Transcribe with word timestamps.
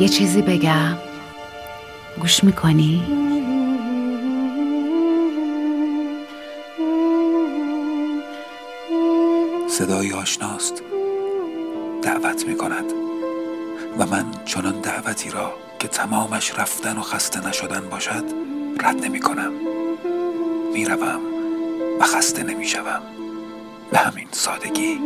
یه 0.00 0.08
چیزی 0.08 0.42
بگم. 0.42 0.96
گوش 2.20 2.44
می‌کنی؟ 2.44 3.02
صدای 9.68 10.12
آشناست. 10.12 10.82
دعوت 12.02 12.46
می 12.46 12.56
کند 12.56 12.84
و 13.98 14.06
من 14.06 14.26
چنان 14.44 14.80
دعوتی 14.80 15.30
را 15.30 15.52
که 15.78 15.88
تمامش 15.88 16.58
رفتن 16.58 16.98
و 16.98 17.02
خسته 17.02 17.48
نشدن 17.48 17.88
باشد 17.90 18.24
رد 18.80 19.04
نمی 19.04 19.20
کنم 19.20 19.52
می 20.72 20.84
روم 20.84 21.20
و 22.00 22.04
خسته 22.04 22.42
نمی 22.42 22.66
شوم 22.66 23.02
به 23.92 23.98
همین 23.98 24.28
سادگی. 24.32 25.00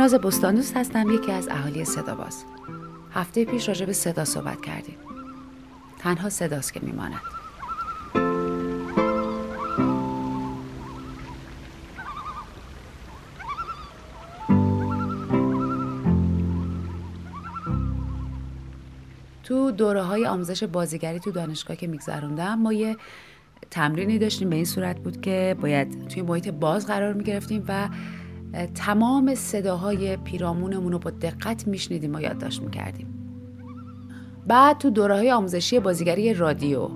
بهناز 0.00 0.14
بستاندوست 0.14 0.76
هستم 0.76 1.10
یکی 1.10 1.32
از 1.32 1.48
اهالی 1.48 1.84
صدا 1.84 2.14
باز. 2.14 2.44
هفته 3.12 3.44
پیش 3.44 3.68
راجع 3.68 3.86
به 3.86 3.92
صدا 3.92 4.24
صحبت 4.24 4.60
کردیم. 4.60 4.96
تنها 5.98 6.28
صداست 6.28 6.72
که 6.72 6.80
میماند. 6.82 7.20
تو 19.44 19.70
دوره 19.70 20.02
های 20.02 20.26
آموزش 20.26 20.64
بازیگری 20.64 21.20
تو 21.20 21.30
دانشگاه 21.30 21.76
که 21.76 21.86
میگذروندم 21.86 22.54
ما 22.54 22.72
یه 22.72 22.96
تمرینی 23.70 24.18
داشتیم. 24.18 24.50
به 24.50 24.56
این 24.56 24.64
صورت 24.64 24.98
بود 24.98 25.20
که 25.20 25.56
باید 25.60 26.08
توی 26.08 26.22
محیط 26.22 26.48
باز 26.48 26.86
قرار 26.86 27.12
می‌گرفتیم 27.12 27.64
و 27.68 27.88
تمام 28.74 29.34
صداهای 29.34 30.16
پیرامونمون 30.16 30.92
رو 30.92 30.98
با 30.98 31.10
دقت 31.10 31.68
میشنیدیم 31.68 32.14
و 32.14 32.20
یادداشت 32.20 32.62
می‌کردیم. 32.62 33.06
بعد 34.46 34.78
تو 34.78 34.90
دوره 34.90 35.14
های 35.14 35.30
آموزشی 35.30 35.80
بازیگری 35.80 36.34
رادیو 36.34 36.88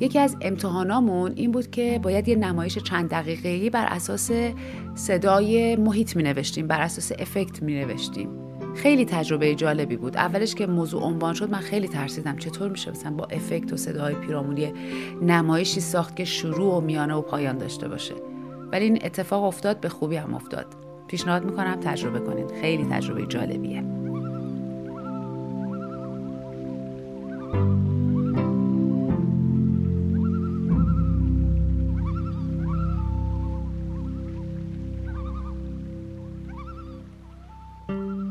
یکی 0.00 0.18
از 0.18 0.36
امتحانامون 0.40 1.32
این 1.36 1.52
بود 1.52 1.70
که 1.70 2.00
باید 2.02 2.28
یه 2.28 2.36
نمایش 2.36 2.78
چند 2.78 3.10
دقیقه‌ای 3.10 3.70
بر 3.70 3.86
اساس 3.86 4.30
صدای 4.94 5.76
محیط 5.76 6.16
می 6.16 6.22
نوشتیم 6.22 6.66
بر 6.66 6.80
اساس 6.80 7.12
افکت 7.18 7.62
می 7.62 7.74
نوشتیم 7.74 8.28
خیلی 8.74 9.04
تجربه 9.04 9.54
جالبی 9.54 9.96
بود. 9.96 10.16
اولش 10.16 10.54
که 10.54 10.66
موضوع 10.66 11.02
عنوان 11.02 11.34
شد 11.34 11.50
من 11.50 11.58
خیلی 11.58 11.88
ترسیدم 11.88 12.36
چطور 12.36 12.68
میشه 12.68 12.90
مثلا 12.90 13.12
با 13.12 13.24
افکت 13.24 13.72
و 13.72 13.76
صداهای 13.76 14.14
پیرامونی 14.14 14.72
نمایشی 15.22 15.80
ساخت 15.80 16.16
که 16.16 16.24
شروع 16.24 16.76
و 16.76 16.80
میانه 16.80 17.14
و 17.14 17.22
پایان 17.22 17.58
داشته 17.58 17.88
باشه. 17.88 18.14
ولی 18.72 18.84
این 18.84 18.98
اتفاق 19.04 19.44
افتاد 19.44 19.80
به 19.80 19.88
خوبی 19.88 20.16
هم 20.16 20.34
افتاد. 20.34 20.66
پیشنهاد 21.12 21.44
می‌کنم 21.44 21.80
تجربه 21.80 22.20
کنید 22.20 22.50
خیلی 22.60 22.84
تجربه 22.84 23.26
جالبیه. 23.26 23.84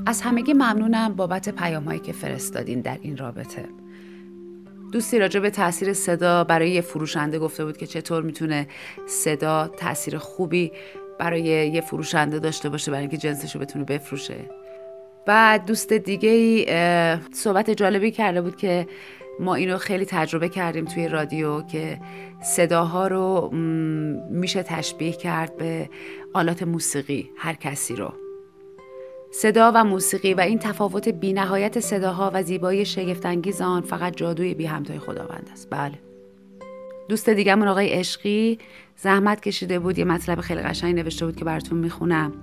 از 0.05 0.21
همگی 0.21 0.53
ممنونم 0.53 1.13
بابت 1.13 1.49
پیامهایی 1.49 1.99
که 1.99 2.11
فرستادین 2.11 2.81
در 2.81 2.97
این 3.01 3.17
رابطه. 3.17 3.65
دوستی 4.91 5.19
راجع 5.19 5.39
به 5.39 5.49
تاثیر 5.49 5.93
صدا 5.93 6.43
برای 6.43 6.71
یه 6.71 6.81
فروشنده 6.81 7.39
گفته 7.39 7.65
بود 7.65 7.77
که 7.77 7.87
چطور 7.87 8.23
می‌تونه 8.23 8.67
صدا 9.07 9.67
تاثیر 9.67 10.17
خوبی 10.17 10.71
برای 11.21 11.41
یه 11.41 11.81
فروشنده 11.81 12.39
داشته 12.39 12.69
باشه 12.69 12.91
برای 12.91 13.01
اینکه 13.01 13.17
جنسش 13.17 13.55
رو 13.55 13.61
بتونه 13.61 13.85
بفروشه. 13.85 14.35
بعد 15.25 15.65
دوست 15.65 15.93
دیگه 15.93 16.29
ای 16.29 16.65
صحبت 17.33 17.69
جالبی 17.69 18.11
کرده 18.11 18.41
بود 18.41 18.55
که 18.55 18.87
ما 19.39 19.55
اینو 19.55 19.77
خیلی 19.77 20.05
تجربه 20.05 20.49
کردیم 20.49 20.85
توی 20.85 21.07
رادیو 21.07 21.61
که 21.61 21.99
صداها 22.43 23.07
رو 23.07 23.49
میشه 24.29 24.63
تشبیه 24.63 25.11
کرد 25.11 25.57
به 25.57 25.89
آلات 26.33 26.63
موسیقی 26.63 27.29
هر 27.37 27.53
کسی 27.53 27.95
رو. 27.95 28.13
صدا 29.31 29.71
و 29.75 29.83
موسیقی 29.83 30.33
و 30.33 30.39
این 30.39 30.59
تفاوت 30.59 31.09
بینهایت 31.09 31.79
صداها 31.79 32.31
و 32.33 32.43
زیبایی 32.43 32.85
شگفتانگیز 32.85 33.61
آن 33.61 33.81
فقط 33.81 34.15
جادوی 34.15 34.53
بی 34.53 34.65
همتای 34.65 34.99
خداوند 34.99 35.49
است. 35.53 35.67
بله. 35.69 36.10
دوست 37.11 37.29
دیگهمون 37.29 37.67
آقای 37.67 37.89
عشقی 37.89 38.59
زحمت 38.95 39.41
کشیده 39.41 39.79
بود 39.79 39.99
یه 39.99 40.05
مطلب 40.05 40.41
خیلی 40.41 40.61
قشنگ 40.61 40.95
نوشته 40.95 41.25
بود 41.25 41.35
که 41.35 41.45
براتون 41.45 41.77
می‌خونم. 41.77 42.33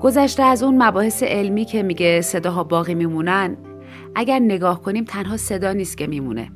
گذشته 0.00 0.42
از 0.42 0.62
اون 0.62 0.82
مباحث 0.82 1.22
علمی 1.22 1.64
که 1.64 1.82
میگه 1.82 2.20
صداها 2.20 2.64
باقی 2.64 2.94
میمونن 2.94 3.56
اگر 4.14 4.38
نگاه 4.38 4.82
کنیم 4.82 5.04
تنها 5.04 5.36
صدا 5.36 5.72
نیست 5.72 5.98
که 5.98 6.06
میمونه. 6.06 6.52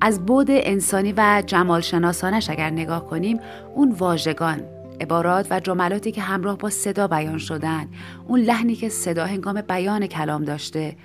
از 0.00 0.26
بود 0.26 0.46
انسانی 0.50 1.14
و 1.16 1.42
جمال 1.46 1.80
شناسانش 1.80 2.50
اگر 2.50 2.70
نگاه 2.70 3.06
کنیم 3.06 3.40
اون 3.74 3.92
واژگان 3.92 4.60
عبارات 5.00 5.46
و 5.50 5.60
جملاتی 5.60 6.12
که 6.12 6.20
همراه 6.20 6.58
با 6.58 6.70
صدا 6.70 7.06
بیان 7.08 7.38
شدن 7.38 7.88
اون 8.28 8.40
لحنی 8.40 8.74
که 8.74 8.88
صدا 8.88 9.26
هنگام 9.26 9.60
بیان 9.60 10.06
کلام 10.06 10.44
داشته 10.44 10.96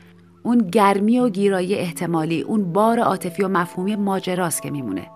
اون 0.44 0.58
گرمی 0.58 1.20
و 1.20 1.30
گیرایی 1.30 1.76
احتمالی 1.76 2.42
اون 2.42 2.74
بار 2.74 3.00
عاطفی 3.00 3.44
و 3.44 3.48
مفهومی 3.48 3.96
ماجراست 3.96 4.62
که 4.62 4.72
میمونه. 4.72 5.08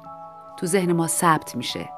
تو 0.59 0.65
ذهن 0.65 0.91
ما 0.91 1.07
ثبت 1.07 1.55
میشه. 1.55 1.89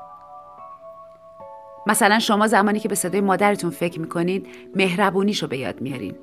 مثلا 1.87 2.19
شما 2.19 2.47
زمانی 2.47 2.79
که 2.79 2.89
به 2.89 2.95
صدای 2.95 3.21
مادرتون 3.21 3.69
فکر 3.69 3.99
می‌کنید 3.99 4.47
مهربونیش 4.75 5.41
رو 5.41 5.47
به 5.47 5.57
یاد 5.57 5.81
میارین. 5.81 6.15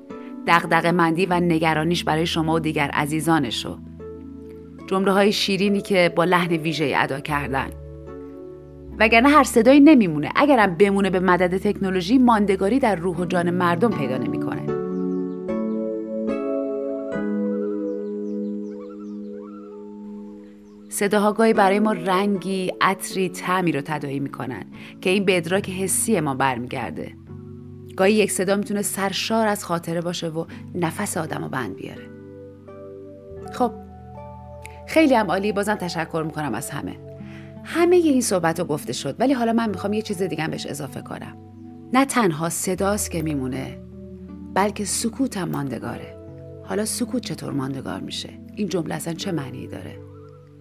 دقدق 0.47 0.85
مندی 0.85 1.25
و 1.25 1.39
نگرانیش 1.39 2.03
برای 2.03 2.25
شما 2.25 2.53
و 2.53 2.59
دیگر 2.59 2.89
عزیزانشو. 2.89 3.77
جمله 4.87 5.11
های 5.11 5.31
شیرینی 5.31 5.81
که 5.81 6.13
با 6.15 6.23
لحن 6.23 6.51
ویژه 6.53 6.93
ادا 6.97 7.19
کردن. 7.19 7.67
وگرنه 8.99 9.29
هر 9.29 9.43
صدایی 9.43 9.79
نمیمونه. 9.79 10.29
اگرم 10.35 10.75
بمونه 10.75 11.09
به 11.09 11.19
مدد 11.19 11.57
تکنولوژی 11.57 12.17
ماندگاری 12.17 12.79
در 12.79 12.95
روح 12.95 13.17
و 13.17 13.25
جان 13.25 13.49
مردم 13.49 13.89
پیدا 13.89 14.17
نمی‌کنه. 14.17 14.50
صداها 20.91 21.33
گاهی 21.33 21.53
برای 21.53 21.79
ما 21.79 21.91
رنگی، 21.91 22.71
عطری، 22.81 23.29
تعمی 23.29 23.71
رو 23.71 23.81
تداعی 23.81 24.19
می‌کنن 24.19 24.63
که 25.01 25.09
این 25.09 25.25
به 25.25 25.37
ادراک 25.37 25.69
حسی 25.69 26.19
ما 26.19 26.35
برمیگرده. 26.35 27.13
گاهی 27.97 28.13
یک 28.13 28.31
صدا 28.31 28.55
می‌تونه 28.55 28.81
سرشار 28.81 29.47
از 29.47 29.65
خاطره 29.65 30.01
باشه 30.01 30.27
و 30.27 30.45
نفس 30.75 31.17
آدم 31.17 31.43
رو 31.43 31.49
بند 31.49 31.75
بیاره. 31.75 32.09
خب 33.53 33.71
خیلی 34.87 35.15
هم 35.15 35.27
عالی 35.27 35.51
بازم 35.51 35.75
تشکر 35.75 36.23
می‌کنم 36.25 36.53
از 36.53 36.69
همه. 36.69 36.95
همه 37.63 37.95
این 37.95 38.21
صحبت 38.21 38.59
رو 38.59 38.65
گفته 38.65 38.93
شد 38.93 39.15
ولی 39.19 39.33
حالا 39.33 39.53
من 39.53 39.69
می‌خوام 39.69 39.93
یه 39.93 40.01
چیز 40.01 40.21
دیگه 40.21 40.47
بهش 40.47 40.65
اضافه 40.65 41.01
کنم. 41.01 41.37
نه 41.93 42.05
تنها 42.05 42.49
صداست 42.49 43.11
که 43.11 43.21
میمونه 43.21 43.77
بلکه 44.53 44.85
سکوت 44.85 45.37
هم 45.37 45.49
ماندگاره. 45.49 46.17
حالا 46.65 46.85
سکوت 46.85 47.25
چطور 47.25 47.53
ماندگار 47.53 47.99
میشه؟ 47.99 48.29
این 48.55 48.69
جمله 48.69 48.95
اصلا 48.95 49.13
چه 49.13 49.31
معنی 49.31 49.67
داره؟ 49.67 50.10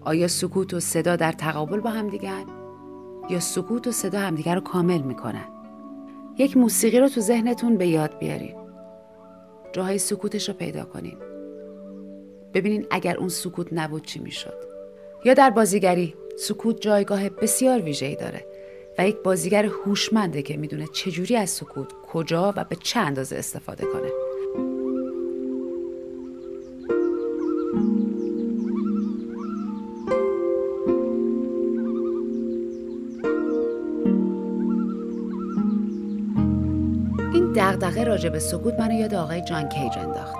آیا 0.00 0.28
سکوت 0.28 0.74
و 0.74 0.80
صدا 0.80 1.16
در 1.16 1.32
تقابل 1.32 1.80
با 1.80 1.90
هم 1.90 2.08
دیگر؟ 2.08 2.44
یا 3.30 3.40
سکوت 3.40 3.86
و 3.86 3.92
صدا 3.92 4.18
همدیگر 4.18 4.54
رو 4.54 4.60
کامل 4.60 5.00
می‌کنن؟ 5.00 5.48
یک 6.38 6.56
موسیقی 6.56 7.00
رو 7.00 7.08
تو 7.08 7.20
ذهنتون 7.20 7.76
به 7.76 7.86
یاد 7.86 8.18
بیارین. 8.18 8.56
جاهای 9.72 9.98
سکوتش 9.98 10.48
رو 10.48 10.54
پیدا 10.54 10.84
کنین. 10.84 11.16
ببینین 12.54 12.86
اگر 12.90 13.16
اون 13.16 13.28
سکوت 13.28 13.66
نبود 13.72 14.06
چی 14.06 14.20
می‌شد. 14.20 14.54
یا 15.24 15.34
در 15.34 15.50
بازیگری 15.50 16.14
سکوت 16.38 16.80
جایگاه 16.80 17.28
بسیار 17.28 17.80
ویژه‌ای 17.82 18.16
داره 18.16 18.46
و 18.98 19.08
یک 19.08 19.16
بازیگر 19.16 19.64
هوشمنده 19.64 20.42
که 20.42 20.56
می‌دونه 20.56 20.86
چجوری 20.86 21.36
از 21.36 21.50
سکوت 21.50 21.92
کجا 22.12 22.54
و 22.56 22.64
به 22.64 22.76
چه 22.76 23.00
اندازه 23.00 23.36
استفاده 23.36 23.84
کنه. 23.84 24.29
دغدغه 37.90 38.04
راجع 38.04 38.28
به 38.28 38.38
سکوت 38.38 38.80
منو 38.80 38.92
یاد 38.92 39.14
آقای 39.14 39.42
جان 39.42 39.68
کیج 39.68 39.98
انداخت. 39.98 40.36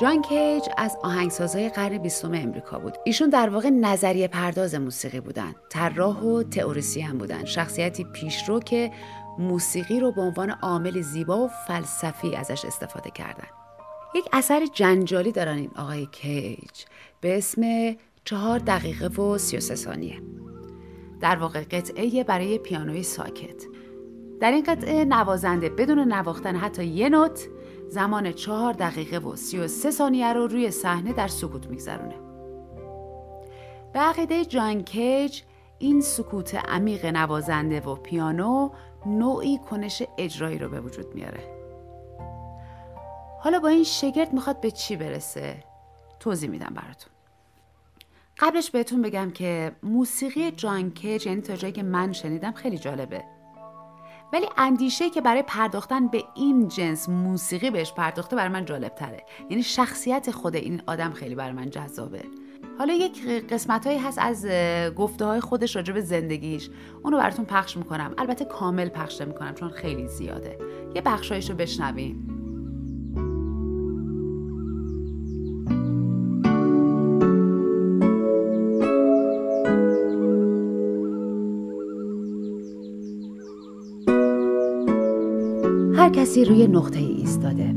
جان 0.00 0.22
کیج 0.22 0.62
از 0.78 0.96
آهنگسازهای 1.02 1.68
قرن 1.68 1.98
بیستم 1.98 2.34
امریکا 2.34 2.78
بود. 2.78 2.96
ایشون 3.04 3.28
در 3.28 3.48
واقع 3.48 3.70
نظریه 3.70 4.28
پرداز 4.28 4.74
موسیقی 4.74 5.20
بودن. 5.20 5.54
طراح 5.70 6.20
و 6.20 6.42
تئوریسین 6.42 7.18
بودن. 7.18 7.44
شخصیتی 7.44 8.04
پیشرو 8.04 8.60
که 8.60 8.90
موسیقی 9.38 10.00
رو 10.00 10.12
به 10.12 10.20
عنوان 10.20 10.50
عامل 10.50 11.00
زیبا 11.00 11.44
و 11.44 11.48
فلسفی 11.68 12.36
ازش 12.36 12.64
استفاده 12.64 13.10
کردن. 13.10 13.48
یک 14.14 14.24
اثر 14.32 14.66
جنجالی 14.74 15.32
دارن 15.32 15.56
این 15.56 15.70
آقای 15.76 16.06
کیج. 16.06 16.84
به 17.20 17.38
اسم 17.38 17.62
چهار 18.24 18.58
دقیقه 18.58 19.22
و 19.22 19.38
سی 19.38 19.56
و 19.56 19.60
سه 19.60 19.74
ثانیه. 19.74 20.22
در 21.20 21.36
واقع 21.36 21.64
قطعه 21.64 22.24
برای 22.24 22.58
پیانوی 22.58 23.02
ساکت. 23.02 23.71
در 24.42 24.50
این 24.50 24.64
قطعه 24.64 25.04
نوازنده 25.04 25.68
بدون 25.68 25.98
نواختن 25.98 26.56
حتی 26.56 26.84
یه 26.84 27.08
نوت 27.08 27.48
زمان 27.88 28.32
چهار 28.32 28.72
دقیقه 28.72 29.18
و 29.18 29.36
سی 29.36 29.58
و 29.58 29.68
سه 29.68 29.90
ثانیه 29.90 30.32
رو 30.32 30.46
روی 30.46 30.70
صحنه 30.70 31.12
در 31.12 31.28
سکوت 31.28 31.66
میگذرونه. 31.66 32.14
به 33.92 34.00
عقیده 34.00 34.44
جان 34.44 34.82
کیج 34.82 35.42
این 35.78 36.00
سکوت 36.00 36.54
عمیق 36.54 37.06
نوازنده 37.06 37.80
و 37.80 37.94
پیانو 37.94 38.70
نوعی 39.06 39.58
کنش 39.58 40.02
اجرایی 40.18 40.58
رو 40.58 40.68
به 40.68 40.80
وجود 40.80 41.14
میاره. 41.14 41.40
حالا 43.40 43.60
با 43.60 43.68
این 43.68 43.84
شگرد 43.84 44.32
می‌خواد 44.32 44.60
به 44.60 44.70
چی 44.70 44.96
برسه؟ 44.96 45.64
توضیح 46.20 46.50
میدم 46.50 46.74
براتون. 46.74 47.12
قبلش 48.38 48.70
بهتون 48.70 49.02
بگم 49.02 49.30
که 49.30 49.72
موسیقی 49.82 50.50
جان 50.50 50.90
کیج 50.90 51.26
یعنی 51.26 51.40
تا 51.40 51.56
جایی 51.56 51.72
که 51.72 51.82
من 51.82 52.12
شنیدم 52.12 52.52
خیلی 52.52 52.78
جالبه. 52.78 53.31
ولی 54.32 54.46
اندیشه 54.56 55.10
که 55.10 55.20
برای 55.20 55.42
پرداختن 55.42 56.08
به 56.08 56.24
این 56.34 56.68
جنس 56.68 57.08
موسیقی 57.08 57.70
بهش 57.70 57.92
پرداخته 57.92 58.36
برای 58.36 58.52
من 58.52 58.64
جالب 58.64 58.94
تره 58.94 59.24
یعنی 59.50 59.62
شخصیت 59.62 60.30
خود 60.30 60.56
این 60.56 60.82
آدم 60.86 61.12
خیلی 61.12 61.34
برای 61.34 61.52
من 61.52 61.70
جذابه. 61.70 62.22
حالا 62.78 62.94
یک 62.94 63.26
قسمت 63.26 63.86
هایی 63.86 63.98
هست 63.98 64.18
از 64.20 64.46
گفته 64.96 65.24
های 65.24 65.40
خودش 65.40 65.76
راجع 65.76 65.94
به 65.94 66.00
زندگیش. 66.00 66.70
اونو 67.04 67.16
براتون 67.18 67.44
پخش 67.44 67.76
می‌کنم. 67.76 68.14
البته 68.18 68.44
کامل 68.44 68.88
پخش 68.88 69.20
می‌کنم 69.20 69.54
چون 69.54 69.68
خیلی 69.68 70.08
زیاده. 70.08 70.58
یه 70.94 71.02
بخشایش 71.02 71.50
رو 71.50 71.56
بشنویم. 71.56 72.41
کسی 86.42 86.50
روی 86.50 86.66
نقطه 86.66 86.98
ای 86.98 87.12
ایستاده. 87.12 87.74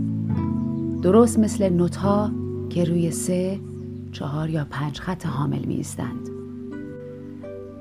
درست 1.02 1.40
مثل 1.40 1.70
نوتها 1.70 2.32
که 2.70 2.84
روی 2.84 3.12
سه 3.12 3.60
چهار 4.12 4.50
یا 4.50 4.68
پنج 4.70 5.00
خط 5.00 5.26
حامل 5.26 5.66
می 5.66 5.76
ایستند. 5.76 6.30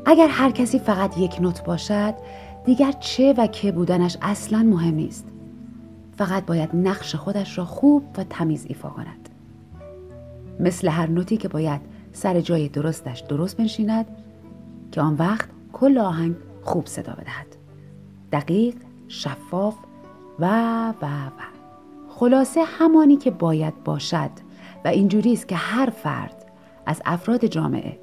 اگر 0.06 0.28
هر 0.28 0.50
کسی 0.50 0.78
فقط 0.78 1.18
یک 1.18 1.40
نوت 1.40 1.64
باشد 1.64 2.14
دیگر 2.64 2.92
چه 2.92 3.34
و 3.38 3.46
که 3.46 3.72
بودنش 3.72 4.16
اصلا 4.22 4.62
مهم 4.62 4.94
نیست. 4.94 5.26
فقط 6.16 6.46
باید 6.46 6.76
نقش 6.76 7.14
خودش 7.14 7.58
را 7.58 7.64
خوب 7.64 8.02
و 8.18 8.24
تمیز 8.24 8.66
ایفا 8.68 8.88
کند. 8.88 9.28
مثل 10.60 10.88
هر 10.88 11.06
نوتی 11.06 11.36
که 11.36 11.48
باید 11.48 11.80
سر 12.12 12.40
جای 12.40 12.68
درستش 12.68 13.20
درست 13.20 13.56
بنشیند 13.56 14.06
که 14.92 15.00
آن 15.00 15.14
وقت 15.14 15.48
کل 15.72 15.98
آهنگ 15.98 16.34
خوب 16.62 16.86
صدا 16.86 17.12
بدهد. 17.12 17.46
دقیق 18.32 18.74
شفاف 19.08 19.74
و 20.38 20.46
و 20.88 21.26
و 21.26 21.30
خلاصه 22.08 22.64
همانی 22.64 23.16
که 23.16 23.30
باید 23.30 23.84
باشد 23.84 24.30
و 24.84 24.88
اینجوری 24.88 25.32
است 25.32 25.48
که 25.48 25.56
هر 25.56 25.90
فرد 25.90 26.52
از 26.86 27.02
افراد 27.04 27.44
جامعه 27.44 27.98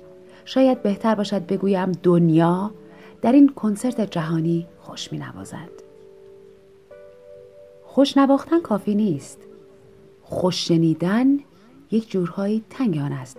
شاید 0.45 0.83
بهتر 0.83 1.15
باشد 1.15 1.45
بگویم 1.45 1.91
دنیا 1.91 2.71
در 3.21 3.31
این 3.31 3.49
کنسرت 3.49 4.01
جهانی 4.01 4.67
خوش 4.79 5.11
می 5.11 5.17
نوازد. 5.17 5.69
خوش 7.83 8.17
نواختن 8.17 8.61
کافی 8.61 8.95
نیست. 8.95 9.37
خوش 10.23 10.67
شنیدن 10.67 11.37
یک 11.91 12.09
جورهایی 12.09 12.63
تنگان 12.69 13.11
است 13.11 13.37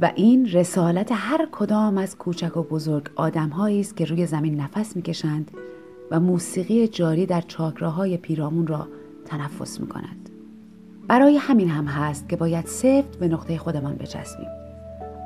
و 0.00 0.12
این 0.14 0.48
رسالت 0.48 1.08
هر 1.12 1.48
کدام 1.52 1.98
از 1.98 2.18
کوچک 2.18 2.56
و 2.56 2.62
بزرگ 2.62 3.10
آدمهایی 3.16 3.80
است 3.80 3.96
که 3.96 4.04
روی 4.04 4.26
زمین 4.26 4.60
نفس 4.60 4.96
می‌کشند 4.96 5.50
و 6.10 6.20
موسیقی 6.20 6.88
جاری 6.88 7.26
در 7.26 7.40
چاکراهای 7.40 8.16
پیرامون 8.16 8.66
را 8.66 8.88
تنفس 9.24 9.80
می 9.80 9.86
کند. 9.86 10.30
برای 11.08 11.36
همین 11.36 11.68
هم 11.68 11.84
هست 11.86 12.28
که 12.28 12.36
باید 12.36 12.66
سفت 12.66 13.18
به 13.18 13.28
نقطه 13.28 13.58
خودمان 13.58 13.94
بچسبیم. 13.94 14.48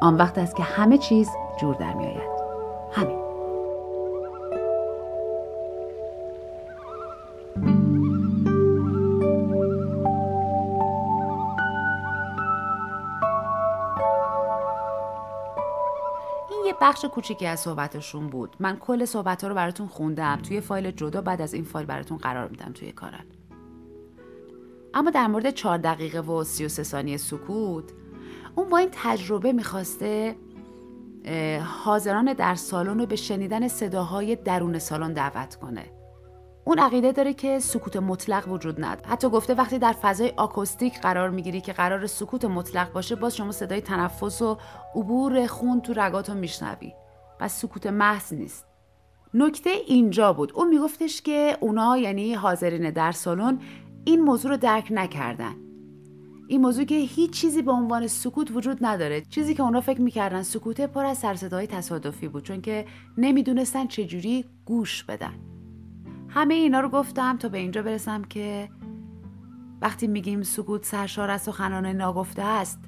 آن 0.03 0.17
وقت 0.17 0.39
است 0.39 0.57
که 0.57 0.63
همه 0.63 0.99
چیز 0.99 1.29
جور 1.61 1.75
در 1.75 1.95
می 1.95 2.05
آید. 2.05 2.39
همین. 2.93 3.28
بخش 16.81 17.05
کوچیکی 17.05 17.47
از 17.47 17.61
صحبتشون 17.61 18.27
بود. 18.27 18.57
من 18.61 18.77
کل 18.77 19.05
صحبت 19.05 19.43
ها 19.43 19.49
رو 19.49 19.55
براتون 19.55 19.87
خوندم. 19.87 20.37
توی 20.37 20.61
فایل 20.61 20.91
جدا 20.91 21.21
بعد 21.21 21.43
از 21.43 21.55
این 21.55 21.65
فایل 21.65 21.87
براتون 21.87 22.19
قرار 22.19 22.49
میدم 22.49 22.73
توی 22.73 22.93
کارن 22.93 23.25
اما 24.95 25.11
در 25.11 25.27
مورد 25.27 25.51
چهار 25.51 25.79
دقیقه 25.79 26.21
و 26.21 26.45
33 26.45 26.83
ثانیه 26.83 27.17
سکوت 27.17 27.85
اون 28.55 28.69
با 28.69 28.79
این 28.79 28.89
تجربه 28.93 29.53
می‌خواسته 29.53 30.37
حاضران 31.85 32.33
در 32.33 32.55
سالن 32.55 32.99
رو 32.99 33.07
به 33.07 33.17
شنیدن 33.17 33.69
صداهای 33.69 34.37
درون 34.37 34.79
سالن 34.79 35.13
دعوت 35.13 35.55
کنه. 35.55 35.98
اون 36.69 36.79
عقیده 36.79 37.13
داره 37.13 37.35
که 37.35 37.59
سکوت 37.59 37.97
مطلق 37.97 38.49
وجود 38.49 38.85
نداره. 38.85 39.09
حتی 39.09 39.29
گفته 39.29 39.55
وقتی 39.55 39.79
در 39.79 39.93
فضای 39.93 40.33
آکوستیک 40.37 41.01
قرار 41.01 41.31
می‌گیری 41.31 41.61
که 41.61 41.73
قرار 41.73 42.07
سکوت 42.07 42.45
مطلق 42.45 42.93
باشه 42.93 43.15
باز 43.15 43.37
شما 43.37 43.53
صدای 43.53 43.81
تنفس 43.81 44.43
و 44.43 44.59
عبور 44.95 45.47
خون 45.47 45.81
تو 45.81 45.93
رگاتو 45.97 46.35
میشنوی. 46.35 46.93
پس 47.41 47.61
سکوت 47.61 47.87
محض 47.87 48.33
نیست. 48.33 48.67
نکته 49.35 49.71
اینجا 49.87 50.33
بود. 50.33 50.53
اون 50.55 50.69
میگفتش 50.69 51.23
که 51.23 51.57
اونا 51.61 51.99
یعنی 51.99 52.35
حاضرین 52.35 52.91
در 52.91 53.13
سالن 53.13 53.59
این 54.05 54.21
موضوع 54.21 54.51
رو 54.51 54.57
درک 54.57 54.89
نکردن. 54.91 55.55
این 56.49 56.61
موضوع 56.61 56.85
که 56.85 56.95
هیچ 56.95 57.31
چیزی 57.31 57.63
به 57.63 57.73
عنوان 57.73 58.07
سکوت 58.07 58.51
وجود 58.51 58.79
نداره. 58.81 59.21
چیزی 59.21 59.55
که 59.55 59.63
اونا 59.63 59.81
فکر 59.81 60.01
می‌کردن 60.01 60.43
سکوته 60.43 60.87
پر 60.87 61.05
از 61.05 61.19
سرصداهای 61.19 61.67
تصادفی 61.67 62.29
بود 62.29 62.45
چون 62.45 62.61
که 62.61 62.87
نمی‌دونستن 63.19 63.87
چجوری 63.87 64.45
گوش 64.65 65.05
بدن. 65.05 65.35
همه 66.29 66.55
اینا 66.55 66.81
رو 66.81 66.89
گفتم 66.89 67.37
تا 67.37 67.49
به 67.49 67.59
اینجا 67.59 67.83
برسم 67.83 68.23
که 68.23 68.69
وقتی 69.81 70.07
میگیم 70.07 70.43
سکوت 70.43 70.85
سرشار 70.85 71.31
از 71.31 71.43
سخنان 71.43 71.87
ناگفته 71.87 72.43
است 72.43 72.81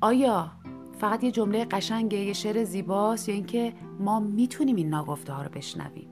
آیا 0.00 0.52
فقط 0.98 1.24
یه 1.24 1.30
جمله 1.30 1.64
قشنگه 1.64 2.18
یه 2.18 2.32
شعر 2.32 2.64
زیباست 2.64 3.28
یا 3.28 3.34
اینکه 3.34 3.72
ما 4.00 4.20
می‌تونیم 4.20 4.76
این 4.76 4.88
ناگفته 4.88 5.32
ها 5.32 5.42
رو 5.42 5.48
بشنویم؟ 5.48 6.08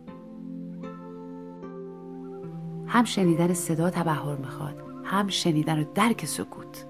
هم 2.86 3.04
شنیدن 3.04 3.54
صدا 3.54 3.90
تبهر 3.90 4.36
می‌خواد 4.36 4.82
هم 5.04 5.28
شنیدن 5.28 5.78
و 5.78 5.84
درک 5.94 6.25
سکوت. 6.25 6.86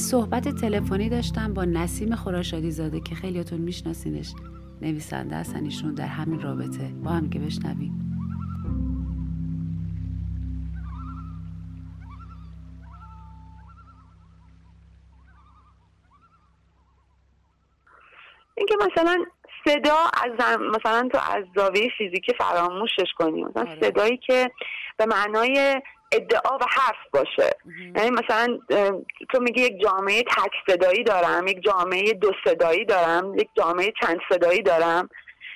صحبت 0.00 0.48
تلفنی 0.48 1.08
داشتم 1.08 1.54
با 1.54 1.64
نسیم 1.64 2.14
خراشادی 2.14 2.70
زاده 2.70 3.00
که 3.00 3.14
خیلیاتون 3.14 3.60
میشناسینش. 3.60 4.32
نویسنده 4.82 5.36
هستن 5.36 5.64
ایشون 5.64 5.94
در 5.94 6.06
همین 6.06 6.40
رابطه. 6.40 6.92
با 7.04 7.10
هم 7.10 7.30
که 7.30 7.38
بشنویم. 7.38 7.92
اینکه 18.54 18.74
مثلا 18.80 19.24
صدا 19.64 19.96
از 20.24 20.58
مثلا 20.60 21.08
تو 21.12 21.18
از 21.18 21.44
زاویه 21.56 21.90
فیزیکی 21.98 22.32
فراموشش 22.38 23.12
کنی. 23.18 23.44
مثلا 23.44 23.62
آره. 23.62 23.80
صدایی 23.80 24.16
که 24.16 24.50
به 24.96 25.06
معنای 25.06 25.80
ادعا 26.12 26.56
و 26.56 26.64
حرف 26.70 26.96
باشه. 27.12 27.50
یعنی 27.96 28.10
مثلا 28.10 28.58
تو 29.32 29.40
میگی 29.40 29.62
یک 29.62 29.80
جامعه 29.82 30.22
تک 30.22 30.52
صدایی 30.68 31.04
دارم 31.04 31.46
یک 31.46 31.62
جامعه 31.62 32.12
دو 32.12 32.32
صدایی 32.44 32.84
دارم 32.84 33.34
یک 33.34 33.48
جامعه 33.56 33.92
چند 34.02 34.18
صدایی 34.28 34.62
دارم 34.62 35.08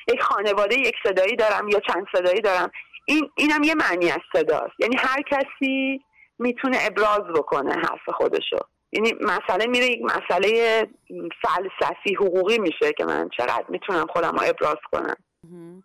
یک 0.08 0.22
خانواده 0.22 0.78
یک 0.78 0.94
صدایی 1.06 1.36
دارم 1.36 1.68
یا 1.68 1.80
چند 1.80 2.06
صدایی 2.16 2.40
دارم. 2.40 2.70
این 3.06 3.30
اینم 3.36 3.62
یه 3.62 3.74
معنی 3.74 4.10
از 4.10 4.20
صداست. 4.32 4.74
یعنی 4.78 4.96
هر 4.98 5.22
کسی 5.22 6.00
می‌تونه 6.38 6.78
ابراز 6.80 7.32
بکنه 7.34 7.72
حرف 7.72 8.08
خودشو. 8.08 8.58
یعنی 8.92 9.12
مسئله 9.20 9.66
میره 9.66 9.86
یک 9.86 10.00
مسئله 10.02 10.82
فلسفی 11.42 12.14
حقوقی 12.14 12.58
میشه 12.58 12.92
که 12.92 13.04
من 13.04 13.28
چقدر 13.36 13.64
می‌تونم 13.68 14.06
خودم 14.12 14.30
رو 14.30 14.42
ابراز 14.46 14.78
کنم. 14.92 15.16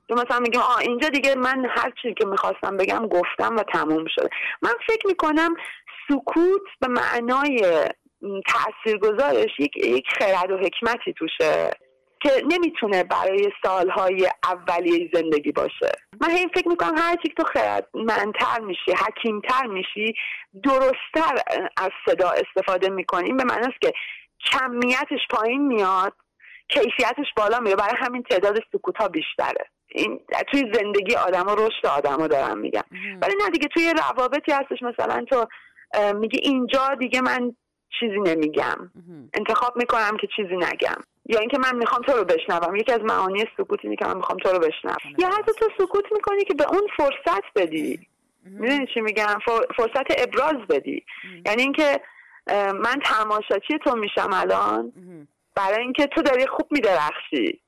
تو 0.07 0.15
مثلا 0.15 0.39
میگم 0.39 0.59
آه 0.59 0.77
اینجا 0.77 1.09
دیگه 1.09 1.35
من 1.35 1.65
هر 1.65 1.93
چیزی 2.01 2.13
که 2.13 2.25
می‌خواستم 2.25 2.77
بگم 2.77 3.07
گفتم 3.07 3.55
و 3.55 3.63
تموم 3.63 4.05
شده. 4.15 4.29
من 4.61 4.73
فکر 4.87 5.07
می‌کنم 5.07 5.55
سکوت 6.09 6.61
به 6.79 6.87
معنای 6.87 7.85
تاثیرگذارش 8.47 9.49
یک 9.59 9.77
یک 9.77 10.05
خرد 10.19 10.51
و 10.51 10.57
حکمتی 10.57 11.13
توشه 11.13 11.71
که 12.21 12.29
نمی‌تونه 12.51 13.03
برای 13.03 13.51
سالهای 13.63 14.29
اولیه 14.43 15.09
زندگی 15.13 15.51
باشه. 15.51 15.91
من 16.21 16.29
هی 16.29 16.47
فکر 16.53 16.67
می‌کنم 16.67 16.97
هر 16.97 17.15
چی 17.15 17.33
تو 17.37 17.43
خردمندتر 17.43 18.59
میشی 18.59 18.91
حکیمتر 18.91 19.65
میشی 19.65 20.13
درستتر 20.63 21.61
از 21.77 21.91
صدا 22.05 22.29
استفاده 22.29 22.89
می‌کنیم 22.89 23.37
به 23.37 23.43
معنی 23.43 23.67
است 23.67 23.81
که 23.81 23.93
کمیتش 24.51 25.27
پایین 25.29 25.67
میاد. 25.67 26.13
کیفیتش 26.69 27.33
بالا 27.37 27.59
میره. 27.59 27.75
برای 27.75 27.95
همین 27.97 28.23
تعداد 28.23 28.59
سکوت 28.71 28.97
ها 28.97 29.07
بیشتره. 29.07 29.65
این 29.87 30.19
توی 30.51 30.71
زندگی 30.73 31.15
آدم 31.15 31.47
و 31.47 31.55
رشد 31.55 31.85
آدم 31.85 32.27
دارم 32.27 32.57
میگم. 32.57 32.83
ولی 33.21 33.33
نه 33.43 33.49
دیگه 33.49 33.67
توی 33.67 33.93
روابطی 33.93 34.51
هستش. 34.51 34.81
مثلا 34.81 35.25
تو 35.25 35.47
میگی 36.13 36.37
اینجا 36.37 36.95
دیگه 36.99 37.21
من 37.21 37.55
چیزی 37.99 38.19
نمیگم. 38.19 38.91
انتخاب 39.33 39.77
می‌کنم 39.77 40.17
که 40.21 40.27
چیزی 40.35 40.55
نگم. 40.55 41.01
یا 41.25 41.39
اینکه 41.39 41.57
من 41.57 41.75
می‌خوام 41.75 42.01
تو 42.01 42.11
رو 42.11 42.23
بشنوم. 42.23 42.75
یکی 42.75 42.91
از 42.91 43.01
معانی 43.01 43.45
سکوت 43.57 43.79
اینه 43.83 43.95
که 43.95 44.05
من 44.05 44.17
می‌خوام 44.17 44.37
تو 44.37 44.49
رو 44.49 44.59
بشنوم. 44.59 45.15
یا 45.17 45.27
حتی 45.27 45.51
تو 45.59 45.69
سکوت 45.77 46.05
می‌کنی 46.11 46.43
که 46.43 46.53
به 46.53 46.65
اون 46.71 46.87
فرصت 46.97 47.43
بدی. 47.55 48.07
می‌دونی 48.45 48.87
چی 48.93 49.01
میگم؟ 49.01 49.39
فرصت 49.77 50.05
ابراز 50.17 50.67
بدی. 50.69 51.05
یعنی 51.45 51.61
اینکه 51.61 52.01
من 52.73 52.99
تماشاچی 53.03 53.79
تو 53.83 53.95
میشم 53.95 54.29
الان. 54.33 54.93
برای 55.59 55.81
اینکه 55.83 56.07
تو 56.07 56.21
داری 56.21 56.47
خوب 56.47 56.67
میدرخشی. 56.71 57.61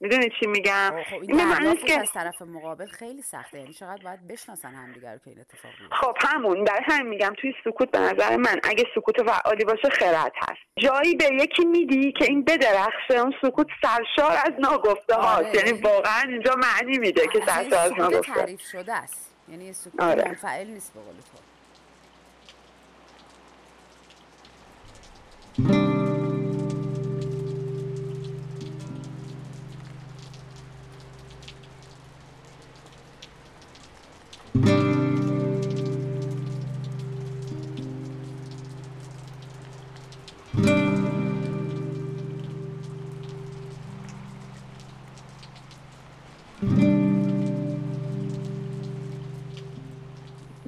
می‌دونی 0.00 0.28
چی 0.40 0.46
میگم؟ 0.46 1.02
خب 1.10 1.22
این 1.22 1.44
معنی 1.44 1.76
که 1.76 2.00
از 2.00 2.12
طرف 2.12 2.42
مقابل 2.42 2.86
خیلی 2.86 3.22
سخته. 3.22 3.58
یعنی 3.58 3.72
چقدر 3.72 4.04
باید 4.04 4.26
بشناسن 4.26 4.74
همدیگه 4.74 5.12
رو 5.12 5.18
که 5.18 5.30
این 5.30 5.40
اتفاق 5.40 5.72
میفته. 5.80 5.96
خب 5.96 6.16
همون. 6.20 6.64
برای 6.64 6.80
همین 6.84 7.06
میگم 7.06 7.32
توی 7.38 7.54
سکوت 7.64 7.90
به 7.90 7.98
نظر 7.98 8.36
من 8.36 8.60
اگه 8.62 8.84
سکوت 8.94 9.22
فعالی 9.22 9.64
باشه 9.64 9.88
خرد 9.88 10.32
هست. 10.36 10.60
جایی 10.76 11.14
به 11.14 11.24
یکی 11.24 11.64
میدی 11.64 12.12
که 12.12 12.24
این 12.24 12.44
بدرخشه 12.44 13.14
اون 13.14 13.34
سکوت 13.42 13.66
سرشار 13.82 14.36
از 14.46 14.52
ناگفته 14.58 15.14
هاست. 15.14 15.48
آره. 15.48 15.56
یعنی 15.56 15.72
واقعا 15.72 16.22
اینجا 16.28 16.54
معنی 16.54 16.98
میده 16.98 17.26
که 17.32 17.40
سرشار 17.46 17.78
از 17.78 17.92
ناگفته. 17.92 18.34
تعریف 18.34 18.60
شده 18.60 18.94
است. 18.94 19.34
یعنی 19.48 19.72
سکوت 19.72 20.00
آره. 20.00 20.24
منفعل 20.28 20.66
نیست 20.66 20.94
به 20.94 21.00
قول 21.00 21.14
تو. 21.14 21.47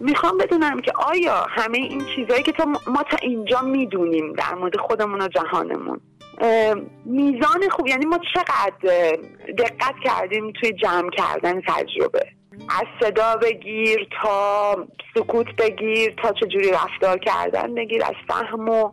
می‌خوام 0.01 0.39
بدونم 0.39 0.81
که 0.81 0.93
آیا 0.97 1.47
همه 1.49 1.79
این 1.79 2.05
چیزهایی 2.17 2.43
که 2.43 2.53
تا 2.53 2.65
ما 2.65 3.03
تا 3.03 3.17
اینجا 3.23 3.61
می‌دونیم 3.61 4.33
در 4.33 4.55
مورد 4.55 4.77
خودمون 4.77 5.23
و 5.23 5.29
جهانمون 5.29 6.01
میزان 7.05 7.69
خوب 7.71 7.87
یعنی 7.87 8.07
ما 8.07 8.19
چقدر 8.35 9.17
دقت 9.59 9.95
کردیم 10.05 10.53
توی 10.53 10.73
جمع 10.73 11.11
کردن 11.11 11.61
تجربه؟ 11.61 12.27
از 12.69 12.85
صدا 13.01 13.37
بگیر 13.37 14.09
تا 14.23 14.77
سکوت 15.15 15.57
بگیر 15.57 16.15
تا 16.23 16.33
چجوری 16.33 16.71
رفتار 16.71 17.19
کردن 17.19 17.75
بگیر 17.75 18.05
از 18.05 18.15
فهم 18.29 18.69
و 18.69 18.93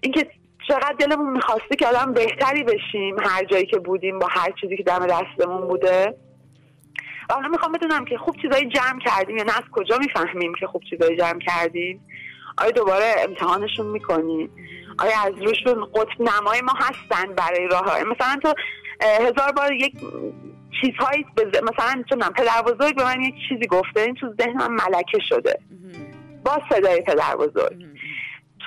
اینکه 0.00 0.26
چقدر 0.68 0.94
دلمون 0.98 1.30
می‌خواسته 1.30 1.76
که 1.78 1.86
آدم 1.86 2.12
بهتری 2.12 2.64
بشیم 2.64 3.16
هر 3.22 3.44
جایی 3.44 3.66
که 3.66 3.78
بودیم 3.78 4.18
با 4.18 4.26
هر 4.30 4.52
چیزی 4.60 4.76
که 4.76 4.82
دم 4.82 5.06
دستمون 5.06 5.68
بوده. 5.68 6.14
حالا 7.30 7.48
می‌خوام 7.48 7.72
بدونم 7.72 8.04
که 8.04 8.18
خوب 8.18 8.36
چیزایی 8.42 8.68
جمع 8.68 9.00
کردیم 9.00 9.36
یا 9.36 9.44
نه. 9.44 9.56
از 9.56 9.64
کجا 9.72 9.98
می‌فهمیم 9.98 10.52
که 10.60 10.66
خوب 10.66 10.82
چیزایی 10.90 11.16
جمع 11.16 11.38
کردیم 11.38 12.06
آیا 12.58 12.70
دوباره 12.70 13.14
امتحانشون 13.28 13.86
می‌کنیم 13.86 14.50
آیا 14.98 15.20
از 15.26 15.32
روشون 15.42 15.84
قطب 15.84 16.20
نمای 16.20 16.60
ما 16.60 16.72
هستن 16.76 17.34
برای 17.34 17.68
راه 17.68 17.84
های؟ 17.84 18.04
مثلا 18.04 18.38
تو 18.42 18.54
هزار 19.00 19.52
بار 19.56 19.72
یک 19.72 19.92
چیزهایی 20.80 21.26
مثلا 21.62 22.02
چونم 22.08 22.32
پدر 22.32 22.62
بزرگ 22.62 22.96
به 22.96 23.04
من 23.04 23.20
یک 23.20 23.34
چیزی 23.48 23.66
گفته 23.66 24.00
این 24.00 24.14
تو 24.14 24.34
ذهنم 24.40 24.74
ملکه 24.74 25.18
شده. 25.28 25.58
با 26.44 26.58
صدای 26.70 27.00
پدر 27.00 27.36
بزرگ. 27.36 27.89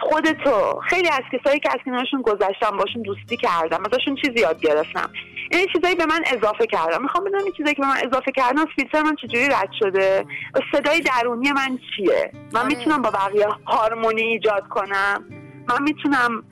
خودتو. 0.09 0.79
خیلی 0.89 1.09
از 1.09 1.21
کسایی 1.31 1.59
که 1.59 1.69
از 1.69 1.79
کنارشون 1.85 2.21
گذشتم 2.21 2.77
باشون 2.77 3.01
دوستی 3.01 3.37
کردم 3.37 3.83
ازشون 3.91 4.15
چیزی 4.15 4.39
یاد 4.39 4.61
گرفتم. 4.61 5.09
این 5.51 5.67
چیزایی 5.73 5.95
به 5.95 6.05
من 6.05 6.23
اضافه 6.25 6.67
کردم. 6.67 7.01
می‌خوام 7.01 7.23
بدونم 7.23 7.43
این 7.43 7.53
چیزایی 7.57 7.75
که 7.75 7.81
به 7.81 7.87
من 7.87 7.97
اضافه 8.03 8.31
کردم 8.31 8.65
فیلتر 8.75 9.01
من 9.01 9.15
چجوری 9.15 9.47
رد 9.47 9.69
شده؟ 9.79 10.25
و 10.53 10.59
صدای 10.71 11.01
درونی 11.01 11.51
من 11.51 11.79
چیه؟ 11.95 12.31
من 12.53 12.59
آره. 12.59 12.69
می‌تونم 12.69 13.01
با 13.01 13.11
بقیه 13.11 13.47
هارمونی 13.65 14.21
ایجاد 14.21 14.67
کنم؟ 14.67 15.23
من 15.69 15.83
می‌تونم 15.83 16.43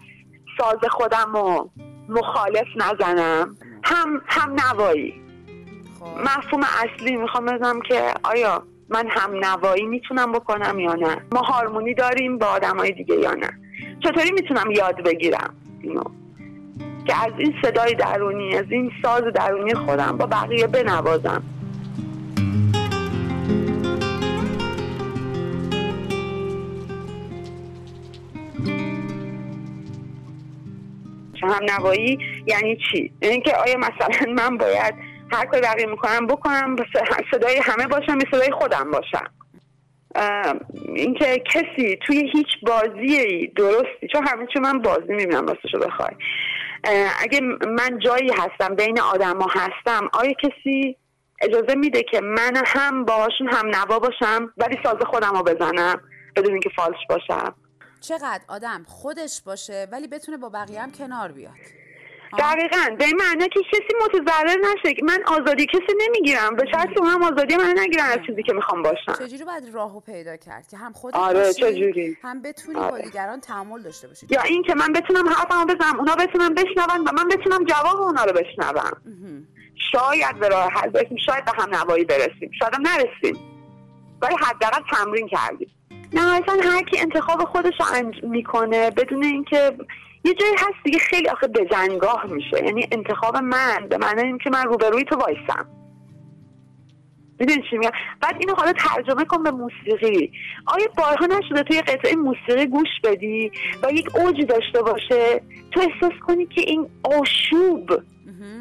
ساز 0.58 0.79
خودم 0.89 1.31
رو 1.34 1.70
مخالف 2.10 2.67
نزنم؟ 2.75 3.55
هم 3.84 4.22
هم 4.27 4.55
نوایی. 4.67 5.22
خب. 6.00 6.05
مفهوم 6.22 6.63
اصلی 6.63 7.17
می‌خوام 7.17 7.46
بدونم 7.46 7.81
که 7.81 8.13
آیا 8.24 8.63
من 8.91 9.07
هم 9.10 9.31
نوایی 9.45 9.86
می‌تونم 9.86 10.31
بکنم 10.31 10.79
یا 10.79 10.93
نه؟ 10.93 11.17
ما 11.31 11.41
هارمونی 11.41 11.93
داریم 11.93 12.38
با 12.38 12.45
آدمای 12.45 12.91
دیگه 12.91 13.15
یا 13.15 13.33
نه؟ 13.33 13.50
چطوری 14.03 14.31
می‌تونم 14.31 14.71
یاد 14.71 15.03
بگیرم 15.03 15.53
اینو؟ 15.81 16.03
که 17.07 17.25
از 17.25 17.33
این 17.38 17.53
صدای 17.62 17.95
درونی 17.95 18.55
از 18.55 18.65
این 18.69 18.91
ساز 19.01 19.24
درونی 19.24 19.74
خودم 19.74 20.17
با 20.17 20.25
بقیه 20.25 20.67
بنوازم. 20.67 21.43
هم 31.43 31.65
نوایی 31.77 32.19
یعنی 32.48 32.77
چی؟ 32.91 33.12
یعنی 33.21 33.41
که 33.41 33.55
آیا 33.55 33.77
مثلا 33.77 34.33
من 34.33 34.57
باید 34.57 35.10
هر 35.31 35.45
کاری 35.45 35.61
بقیه 35.61 35.85
می‌کنم 35.85 36.27
بکنم 36.27 36.75
صدای 37.31 37.61
همه 37.63 37.88
باشم 37.88 38.17
به 38.17 38.25
صدای 38.31 38.51
خودم 38.51 38.91
باشم. 38.91 39.31
اینکه 40.95 41.43
کسی 41.53 42.00
توی 42.07 42.31
هیچ 42.33 42.47
بازی 42.67 43.47
درستی 43.47 44.07
چون 44.13 44.47
چون 44.53 44.63
من 44.63 44.79
بازی 44.79 45.13
می‌بینم 45.13 45.47
راستشو 45.47 45.79
بخوای. 45.79 46.15
اگه 47.19 47.41
من 47.67 48.00
جایی 48.00 48.31
هستم 48.31 48.75
بین 48.75 49.00
آدما 49.00 49.47
هستم 49.50 50.09
آیا 50.13 50.33
کسی 50.33 50.97
اجازه 51.41 51.75
میده 51.75 52.03
که 52.03 52.21
من 52.21 52.63
هم 52.65 53.05
باهاشون 53.05 53.47
هم 53.47 53.67
نوا 53.67 54.00
باشم 54.00 54.53
ولی 54.57 54.77
ساز 54.83 54.95
خودم 55.09 55.33
رو 55.35 55.43
بزنم 55.43 56.01
بدون 56.35 56.51
اینکه 56.51 56.69
فالش 56.75 57.07
باشم؟ 57.09 57.55
چقدر 58.01 58.41
آدم 58.47 58.83
خودش 58.88 59.41
باشه 59.45 59.88
ولی 59.91 60.07
بتونه 60.07 60.38
با 60.38 60.50
بقیه 60.50 60.81
هم 60.81 60.91
کنار 60.91 61.31
بیاد. 61.31 61.80
دقیقا. 62.39 62.95
به 63.00 63.05
این 63.05 63.15
معنی 63.15 63.50
که 63.50 63.59
کسی 63.71 63.93
متضرر 64.05 64.57
نشه. 64.57 64.95
من 65.03 65.23
آزادی 65.27 65.65
کسی 65.65 65.93
نمی‌گیرم. 66.07 66.55
به 66.55 66.65
شرط 66.71 66.88
هم 67.03 67.23
آزادی 67.23 67.55
من 67.55 67.75
نگیرن 67.77 68.05
از 68.05 68.19
چیزی 68.27 68.43
که 68.43 68.53
می‌خوام 68.53 68.83
باشم. 68.83 69.13
چجوری 69.13 69.43
باید 69.43 69.63
راهو 69.73 70.00
پیدا 70.00 70.38
کرد 70.38 70.67
که 70.67 70.77
هم 70.77 70.93
خودت 70.93 71.15
آره 71.15 71.53
چجوری؟ 71.53 72.17
هم 72.23 72.41
بتونی 72.41 72.77
آره. 72.79 72.91
با 72.91 72.97
دیگران 72.97 73.39
تعامل 73.39 73.81
داشته 73.81 74.07
باشی. 74.07 74.27
یا 74.29 74.41
این 74.41 74.63
که 74.63 74.75
من 74.75 74.93
بتونم 74.93 75.29
حرفمو 75.29 75.65
بزنم 75.65 76.00
اونا 76.00 76.15
بتونم 76.15 76.53
بشنون 76.53 77.07
و 77.07 77.11
من 77.17 77.27
بتونم 77.27 77.65
جواب 77.65 78.01
اونا 78.01 78.23
رو 78.23 78.33
بشنوم 78.33 79.01
شاید 79.91 80.39
به 80.39 80.47
راه 80.47 80.71
حل 80.71 80.89
برسیم 80.89 81.17
شاید 81.25 81.45
به 81.45 81.51
هم 81.57 81.75
نوایی 81.75 82.05
برسیم. 82.05 82.51
شاید 82.59 82.73
هم 82.73 82.81
نرسیم. 82.81 83.38
ولی 84.21 84.35
حداقل 84.35 84.81
تمرین 84.91 85.27
کردیم. 85.27 85.71
نه 86.13 86.41
اصلا 86.41 86.71
هر 86.71 86.83
کی 86.83 87.00
انتخاب 87.00 87.43
خودش 87.43 87.73
رو 87.79 88.29
می‌کنه 88.29 88.91
بدون 88.91 89.23
اینکه 89.23 89.77
یه 90.23 90.33
جایی 90.33 90.53
هست 90.53 90.83
دیگه 90.83 90.99
خیلی 90.99 91.29
آخه 91.29 91.47
بزنگاه 91.47 92.25
میشه. 92.25 92.65
یعنی 92.65 92.87
انتخاب 92.91 93.37
من 93.37 93.87
به 93.89 93.97
معنی 93.97 94.21
اینکه 94.21 94.49
من 94.49 94.63
روبروی 94.63 95.03
تو 95.03 95.15
وایسم. 95.15 95.65
می‌دونی 97.39 97.63
چی 97.69 97.77
میگم؟ 97.77 97.91
بعد 98.21 98.35
اینو 98.39 98.55
حالا 98.55 98.73
ترجمه 98.73 99.25
کن 99.25 99.43
به 99.43 99.51
موسیقی. 99.51 100.31
آیا 100.65 100.87
بارها 100.97 101.25
نشده 101.25 101.63
تو 101.63 101.73
یه 101.73 101.81
قطعه 101.81 102.15
موسیقی 102.15 102.65
گوش 102.65 102.87
بدی 103.03 103.51
و 103.83 103.91
یک 103.91 104.15
اوجی 104.15 104.45
داشته 104.45 104.81
باشه؟ 104.81 105.41
تو 105.71 105.79
احساس 105.79 106.19
کنی 106.27 106.45
که 106.45 106.61
این 106.61 106.89
آشوب 107.03 108.01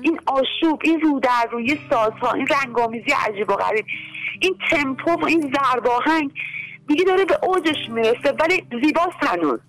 این 0.02 0.20
آشوب 0.26 0.80
این 0.84 1.00
رو 1.00 1.20
در 1.20 1.48
روی 1.52 1.78
سازها 1.90 2.32
این 2.32 2.46
رنگامیزی 2.46 3.12
عجیب 3.28 3.50
و 3.50 3.54
غریب. 3.54 3.84
این 4.40 4.58
تمپو 4.70 5.10
و 5.10 5.24
این 5.24 5.54
زرباهنگ 5.54 6.30
دیگه 6.88 7.04
داره 7.04 7.24
به 7.24 7.38
اوجش 7.42 7.88
می‌رسه 7.88 8.32
ولی 8.40 8.66
زیباست 8.84 9.16
هنوز. 9.20 9.60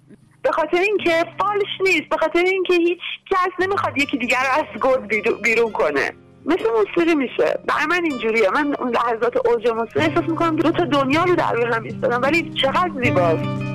به 0.44 0.52
خاطر 0.52 0.78
اینکه 0.78 1.26
فالش 1.40 1.82
نیست 1.82 2.10
به 2.10 2.18
خاطر 2.18 2.40
اینکه 2.40 2.74
هیچ 2.74 3.00
کس 3.32 3.66
نمی‌خواد 3.66 3.98
یکی 3.98 4.18
دیگر 4.18 4.38
رو 4.38 4.64
از 4.64 4.82
گود 4.82 5.08
بیرون 5.44 5.72
کنه. 5.72 6.12
مثل 6.46 6.66
موسیقی 6.78 7.16
میشه. 7.16 7.60
برای 7.68 7.86
من 7.90 8.04
اینجوریه. 8.04 8.50
من 8.50 8.76
اون 8.80 8.90
لحظات 8.90 9.48
اوج 9.48 9.68
موسیقی 9.68 10.00
احساس 10.00 10.24
می‌کنم 10.30 10.56
دو 10.56 10.72
تا 10.72 10.86
دنیا 10.86 11.24
رو 11.24 11.36
در 11.36 11.74
هم 11.74 11.84
ایستادم. 11.84 12.22
ولی 12.22 12.54
چقدر 12.54 12.92
زیباست. 13.04 13.71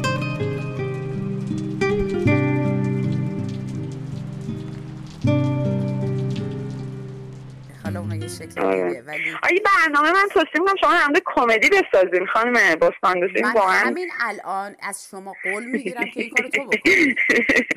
شکل 8.28 8.60
آره. 8.60 9.02
ولی 9.06 9.30
آره 9.42 9.60
برنامه 9.64 10.12
من 10.12 10.28
توصیه 10.32 10.50
می‌کنم 10.54 10.74
شما 10.80 10.90
هم 10.90 11.12
خمدی 11.34 11.70
بسازین 11.70 12.26
خانم 12.26 12.52
بستان 12.52 13.18
من 13.42 13.52
واقعا. 13.54 13.72
همین 13.72 14.10
الان 14.20 14.76
از 14.82 15.08
شما 15.10 15.34
قول 15.44 15.64
می‌گیرم 15.64 16.04
که 16.04 16.20
این 16.20 16.30
کارو 16.30 16.48
تو 16.48 16.64
بکنی 16.64 17.14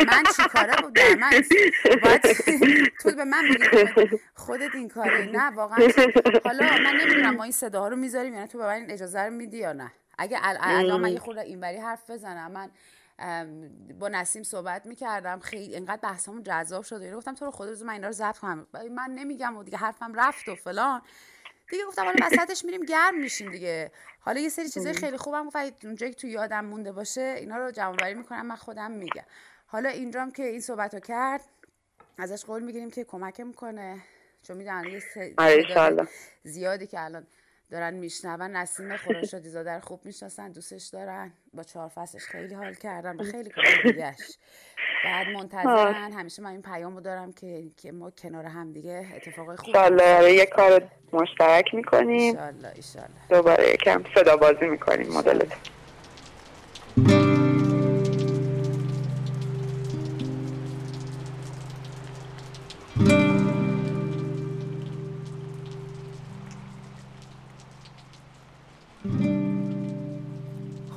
من 0.08 0.24
چی 0.38 0.44
کاره 0.50 0.76
بودم؟ 0.82 1.20
من 1.20 1.30
باید 2.04 2.22
تو 3.02 3.12
به 3.12 3.24
من 3.24 3.44
میگی 3.44 4.20
خودت 4.34 4.76
این 4.76 4.90
کاری 4.90 5.32
نه 5.32 5.50
واقعا. 5.50 5.88
حالا 6.46 6.66
من 6.84 7.00
نمی‌دونم 7.02 7.36
ما 7.36 7.44
این 7.44 7.52
صداها 7.52 7.88
رو 7.88 7.96
می‌ذاریم 7.96 8.34
یعنی 8.34 8.48
تو 8.48 8.58
به 8.58 8.66
من 8.66 8.86
اجازه 8.90 9.22
رو 9.22 9.32
میدی 9.34 9.58
یا 9.58 9.74
نه؟ 9.74 9.92
اگه 10.18 10.38
الان 10.62 11.02
من 11.02 11.12
یه 11.12 11.20
خورده 11.20 11.42
اینوری 11.42 11.78
حرف 11.78 12.10
بزنم 12.10 12.52
من 12.52 12.70
با 14.00 14.08
نسیم 14.08 14.44
صحبت 14.44 14.86
می‌کردم. 14.86 15.40
خیلی 15.40 15.74
اینقدر 15.74 16.02
بحثمون 16.02 16.44
جذاب 16.44 16.84
شد. 16.84 17.02
یعنی 17.02 17.16
گفتم 17.16 17.34
تو 17.34 17.46
رو 17.46 17.52
خود 17.52 17.70
روز 17.70 17.84
من 17.84 17.94
اینا 17.94 18.08
رو 18.08 18.14
ضبط 18.14 18.38
کنم. 18.38 18.68
من 18.92 19.10
نمیگم 19.10 19.58
و 19.58 19.64
دیگه 19.64 19.78
حرفم 19.78 20.14
رفت 20.14 20.50
و 20.50 20.56
فلان. 20.56 21.02
دیگه 21.70 21.86
گفتم 21.86 22.06
حالا 22.06 22.26
وسطش 22.26 22.66
میریم 22.66 22.86
گرم 22.86 23.20
میشیم 23.20 23.52
دیگه. 23.52 23.92
حالا 24.20 24.40
یه 24.40 24.50
سری 24.50 24.70
چیزای 24.70 24.94
خیلی 24.94 25.18
خوبم 25.18 25.48
گفت. 25.48 25.86
اونجایی 25.86 26.14
که 26.14 26.20
تو 26.22 26.28
یادم 26.28 26.66
مونده 26.66 26.92
باشه 26.92 27.36
اینا 27.38 27.58
رو 27.58 27.72
جمع 27.72 28.14
می‌کنم 28.14 28.46
من 28.46 28.56
خودم 28.56 28.92
میگم. 28.92 29.24
حالا 29.68 29.90
اینجام 29.90 30.32
که 30.32 30.44
این 30.44 30.62
صحبت 30.62 30.94
رو 30.94 31.00
کرد 31.00 31.42
ازش 32.18 32.46
قول 32.46 32.64
می‌گیریم 32.64 32.92
که 32.92 33.04
کمک 33.04 33.40
می‌کنه 33.40 34.02
چون 34.44 34.58
می‌دونم 34.58 34.86
یه 34.86 35.02
آره، 35.38 36.08
زیادی 36.44 36.88
که 36.88 37.00
الان 37.00 37.28
دارن 37.72 37.94
میشنون 37.94 38.52
نسیم 38.52 38.98
خورشادی 38.98 39.50
زاده 39.50 39.80
خوب 39.80 40.06
می‌شناسن 40.06 40.52
دوستش 40.52 40.88
دارن. 40.88 41.32
با 41.54 41.64
چهار 41.64 41.88
فصلش 41.88 42.24
خیلی 42.24 42.54
حال 42.54 42.74
کردن 42.74 43.16
و 43.16 43.24
خیلی 43.24 43.50
کار 43.50 43.66
دیگهش. 43.84 44.38
بعد 45.04 45.28
منتظرن. 45.28 46.12
همیشه 46.12 46.42
من 46.42 46.52
این 46.52 46.62
پیامو 46.62 47.02
دارم 47.02 47.34
که 47.34 47.64
که 47.78 47.92
ما 47.92 48.12
کنار 48.12 48.46
هم 48.46 48.74
دیگه 48.74 49.08
اتفاقای 49.16 49.58
خوب 49.58 49.76
آره 49.76 50.34
یه 50.34 50.46
کار 50.46 50.88
مشترک 51.14 51.74
می‌کنیم. 51.74 52.38
ایشالله 52.76 53.10
دوباره 53.30 53.74
یکم 53.74 54.04
صدا 54.16 54.38
بازی 54.38 54.68
می‌کنیم 54.68 55.14
مدلت 55.14 55.58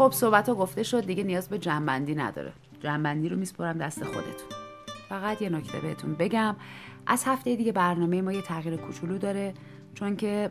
خب 0.03 0.13
صحبت 0.13 0.49
ها 0.49 0.55
گفته 0.55 0.83
شد 0.83 1.07
دیگه 1.07 1.25
نیاز 1.25 1.49
به 1.49 1.59
جمع‌بندی 1.59 2.15
نداره. 2.15 2.53
جمع‌بندی 2.81 3.29
رو 3.29 3.37
میسپرم 3.37 3.79
دست 3.79 4.05
خودتون. 4.05 4.49
فقط 5.09 5.43
یه 5.43 5.49
نکته 5.49 5.81
بهتون 5.81 6.15
بگم. 6.15 6.57
از 7.07 7.25
هفته 7.27 7.57
دیگه 7.57 7.73
برنامه 7.73 8.23
ما 8.23 8.33
یه 8.33 8.43
تغییر 8.43 8.77
کوچولو 8.77 9.19
داره 9.19 9.55
چون 9.95 10.17
که 10.17 10.51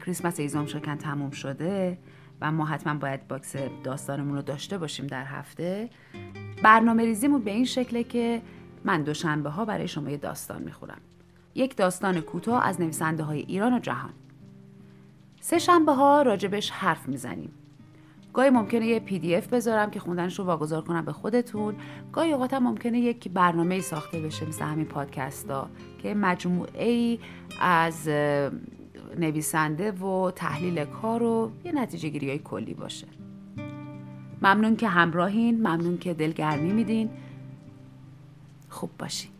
کریسمس 0.00 0.40
ایزام 0.40 0.66
شکن 0.66 0.96
تموم 0.96 1.30
شده 1.30 1.98
و 2.40 2.52
ما 2.52 2.64
حتما 2.64 2.94
باید 2.94 3.28
box 3.28 3.56
داستانمون 3.84 4.36
رو 4.36 4.42
داشته 4.42 4.78
باشیم 4.78 5.06
در 5.06 5.24
هفته. 5.24 5.90
برنامه 6.62 7.04
ریزیمون 7.04 7.42
به 7.42 7.50
این 7.50 7.64
شکله 7.64 8.04
که 8.04 8.42
من 8.84 9.02
دوشنبه 9.02 9.50
ها 9.50 9.64
برای 9.64 9.88
شما 9.88 10.10
یه 10.10 10.16
داستان 10.16 10.62
می‌خونم 10.62 11.00
یک 11.54 11.76
داستان 11.76 12.20
کوتاه 12.20 12.66
از 12.66 12.80
نویسنده 12.80 13.22
های 13.22 13.40
ایران 13.40 13.74
و 13.74 13.78
جهان. 13.78 14.12
سه 15.40 15.58
شنبه 15.58 15.92
ها 15.92 16.22
راجبش 16.22 16.70
حرف 16.70 17.08
می‌زنیم. 17.08 17.50
گاهی 18.36 18.50
ممکنه 18.50 18.86
یه 18.86 19.00
پی 19.00 19.18
دی 19.18 19.36
اف 19.36 19.48
بذارم 19.48 19.90
که 19.90 20.00
خوندنش 20.00 20.38
رو 20.38 20.44
واگذار 20.44 20.82
کنم 20.82 21.04
به 21.04 21.12
خودتون. 21.12 21.74
گاهی 22.12 22.32
اوقات 22.32 22.54
هم 22.54 22.62
ممکنه 22.62 23.00
یک 23.00 23.28
برنامه 23.28 23.80
ساخته 23.80 24.20
بشه 24.20 24.46
مثل 24.46 24.64
همین 24.64 24.84
پادکست 24.84 25.50
ها 25.50 25.68
که 26.02 26.14
مجموعه 26.14 26.88
ای 26.88 27.18
از 27.60 28.08
نویسنده 29.18 29.92
و 29.92 30.30
تحلیل 30.30 30.84
کار 30.84 31.22
و 31.22 31.50
یه 31.64 31.72
نتیجه 31.72 32.08
گیری 32.08 32.28
های 32.28 32.38
کلی 32.38 32.74
باشه. 32.74 33.06
ممنون 34.42 34.76
که 34.76 34.88
همراهین 34.88 35.58
ممنون 35.58 35.98
که 35.98 36.14
دلگرمی 36.14 36.72
میدین. 36.72 37.10
خوب 38.68 38.90
باشین. 38.98 39.30